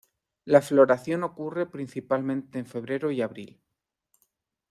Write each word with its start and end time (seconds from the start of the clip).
La 0.45 0.63
floración 0.63 1.23
ocurre 1.23 1.67
principalmente 1.67 2.57
en 2.57 2.65
febrero 2.65 3.11
y 3.11 3.21
abril. 3.21 3.61